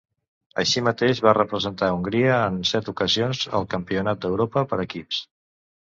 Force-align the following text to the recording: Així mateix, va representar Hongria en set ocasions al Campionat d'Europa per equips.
Així 0.61 0.81
mateix, 0.87 1.21
va 1.25 1.33
representar 1.39 1.91
Hongria 1.97 2.41
en 2.47 2.59
set 2.73 2.91
ocasions 2.95 3.45
al 3.61 3.71
Campionat 3.79 4.25
d'Europa 4.27 4.69
per 4.73 4.85
equips. 4.91 5.27